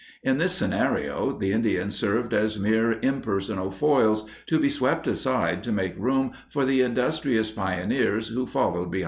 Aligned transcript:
In 0.23 0.39
this 0.39 0.51
scenario, 0.53 1.31
the 1.37 1.51
Indians 1.51 1.95
served 1.95 2.33
as 2.33 2.57
mere 2.59 2.95
imper 3.03 3.37
sonal 3.39 3.71
foils, 3.71 4.27
to 4.47 4.59
be 4.59 4.67
swept 4.67 5.05
aside 5.05 5.63
to 5.65 5.71
make 5.71 5.93
room 5.95 6.31
for 6.49 6.65
the 6.65 6.81
industrious 6.81 7.51
pioneers 7.51 8.29
who 8.29 8.47
followed 8.47 8.49
behind 8.49 8.79
the 8.79 8.81
soldiers. 8.81 8.99